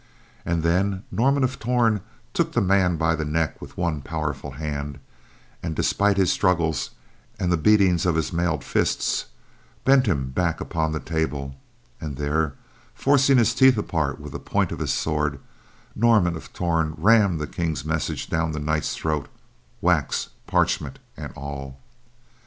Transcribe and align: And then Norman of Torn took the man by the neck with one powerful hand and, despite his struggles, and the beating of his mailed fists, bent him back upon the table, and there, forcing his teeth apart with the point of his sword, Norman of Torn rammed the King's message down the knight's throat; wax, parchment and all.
And 0.47 0.63
then 0.63 1.03
Norman 1.11 1.43
of 1.43 1.59
Torn 1.59 2.01
took 2.33 2.53
the 2.53 2.59
man 2.59 2.97
by 2.97 3.13
the 3.13 3.23
neck 3.23 3.61
with 3.61 3.77
one 3.77 4.01
powerful 4.01 4.49
hand 4.53 4.97
and, 5.61 5.75
despite 5.75 6.17
his 6.17 6.31
struggles, 6.31 6.89
and 7.39 7.51
the 7.51 7.55
beating 7.55 7.93
of 8.05 8.15
his 8.15 8.33
mailed 8.33 8.63
fists, 8.63 9.25
bent 9.85 10.07
him 10.07 10.31
back 10.31 10.59
upon 10.59 10.91
the 10.91 10.99
table, 10.99 11.53
and 11.99 12.17
there, 12.17 12.55
forcing 12.95 13.37
his 13.37 13.53
teeth 13.53 13.77
apart 13.77 14.19
with 14.19 14.31
the 14.31 14.39
point 14.39 14.71
of 14.71 14.79
his 14.79 14.91
sword, 14.91 15.39
Norman 15.95 16.35
of 16.35 16.51
Torn 16.51 16.95
rammed 16.97 17.39
the 17.39 17.45
King's 17.45 17.85
message 17.85 18.27
down 18.27 18.53
the 18.53 18.59
knight's 18.59 18.95
throat; 18.97 19.27
wax, 19.81 20.29
parchment 20.47 20.97
and 21.15 21.31
all. 21.35 21.77